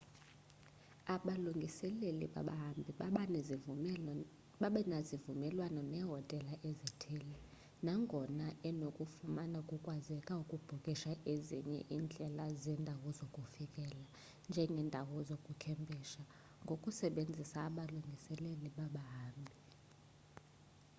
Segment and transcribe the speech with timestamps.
[1.13, 2.91] abalungiseleli babahambi
[4.61, 7.35] babanezivumelwano nehotela ezithile
[7.85, 14.01] nagona unokufumana kukwazeka ukubhukisha ezinye indlela zendawo zokufikela
[14.49, 16.23] njengendawo zokukhempisha
[16.63, 19.55] ngokusebenzisa abalungiseleli babahambi